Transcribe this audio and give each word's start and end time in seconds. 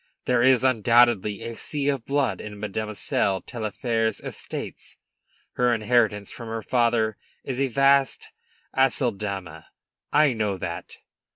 There 0.25 0.41
is 0.41 0.63
undoubtedly 0.63 1.43
a 1.43 1.55
sea 1.55 1.87
of 1.89 2.07
blood 2.07 2.41
in 2.41 2.59
Mademoiselle 2.59 3.39
Taillefer's 3.39 4.19
estates; 4.19 4.97
her 5.57 5.75
inheritance 5.75 6.31
from 6.31 6.47
her 6.47 6.63
father 6.63 7.17
is 7.43 7.61
a 7.61 7.67
vast 7.67 8.29
Aceldama. 8.75 9.65
I 10.11 10.33
know 10.33 10.57
that. 10.57 10.97